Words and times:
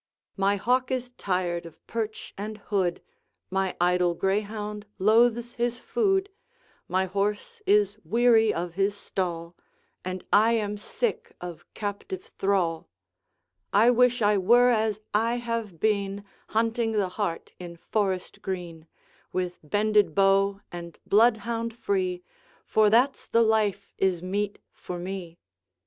'My 0.35 0.55
hawk 0.55 0.89
is 0.89 1.11
tired 1.11 1.67
of 1.67 1.85
perch 1.85 2.33
and 2.35 2.57
hood, 2.57 3.03
My 3.51 3.77
idle 3.79 4.15
greyhound 4.15 4.87
loathes 4.97 5.53
his 5.53 5.77
food, 5.77 6.27
My 6.87 7.05
horse 7.05 7.61
is 7.67 7.99
weary 8.03 8.51
of 8.51 8.73
his 8.73 8.97
stall, 8.97 9.55
And 10.03 10.25
I 10.33 10.53
am 10.53 10.77
sick 10.79 11.35
of 11.39 11.71
captive 11.75 12.31
thrall. 12.39 12.89
I 13.71 13.91
wish 13.91 14.23
I 14.23 14.39
were 14.39 14.71
as 14.71 14.99
I 15.13 15.35
have 15.35 15.79
been, 15.79 16.25
Hunting 16.47 16.93
the 16.93 17.09
hart 17.09 17.51
in 17.59 17.77
forest 17.77 18.41
green, 18.41 18.87
With 19.31 19.59
bended 19.61 20.15
bow 20.15 20.61
and 20.71 20.97
bloodhound 21.05 21.75
free, 21.77 22.23
For 22.65 22.89
that's 22.89 23.27
the 23.27 23.43
life 23.43 23.93
is 23.99 24.23
meet 24.23 24.57
for 24.73 24.97
me. 24.97 25.37